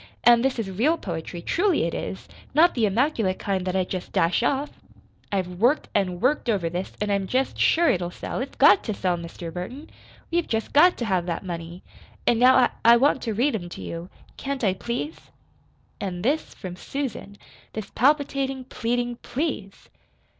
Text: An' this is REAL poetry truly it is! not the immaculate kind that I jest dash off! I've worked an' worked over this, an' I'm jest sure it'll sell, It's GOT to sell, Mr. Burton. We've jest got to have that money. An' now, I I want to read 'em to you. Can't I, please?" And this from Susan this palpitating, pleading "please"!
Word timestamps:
An' 0.23 0.41
this 0.41 0.57
is 0.57 0.71
REAL 0.71 0.97
poetry 0.97 1.43
truly 1.43 1.83
it 1.83 1.93
is! 1.93 2.27
not 2.55 2.73
the 2.73 2.87
immaculate 2.87 3.37
kind 3.37 3.65
that 3.67 3.75
I 3.75 3.83
jest 3.83 4.11
dash 4.11 4.41
off! 4.41 4.71
I've 5.31 5.59
worked 5.59 5.89
an' 5.93 6.19
worked 6.19 6.49
over 6.49 6.71
this, 6.71 6.93
an' 6.99 7.11
I'm 7.11 7.27
jest 7.27 7.59
sure 7.59 7.87
it'll 7.87 8.09
sell, 8.09 8.39
It's 8.41 8.55
GOT 8.55 8.83
to 8.85 8.93
sell, 8.95 9.15
Mr. 9.15 9.53
Burton. 9.53 9.91
We've 10.31 10.47
jest 10.47 10.73
got 10.73 10.97
to 10.97 11.05
have 11.05 11.27
that 11.27 11.45
money. 11.45 11.83
An' 12.25 12.39
now, 12.39 12.55
I 12.57 12.69
I 12.83 12.97
want 12.97 13.21
to 13.21 13.35
read 13.35 13.53
'em 13.53 13.69
to 13.69 13.81
you. 13.83 14.09
Can't 14.37 14.63
I, 14.63 14.73
please?" 14.73 15.17
And 15.99 16.23
this 16.23 16.55
from 16.55 16.75
Susan 16.75 17.37
this 17.73 17.91
palpitating, 17.91 18.63
pleading 18.63 19.17
"please"! 19.17 19.87